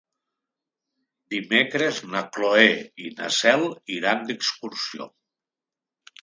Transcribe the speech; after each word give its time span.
Dimecres 1.33 1.99
na 2.13 2.23
Cloè 2.37 2.71
i 3.05 3.11
na 3.19 3.29
Cel 3.41 3.67
iran 3.99 4.25
d'excursió. 4.31 5.09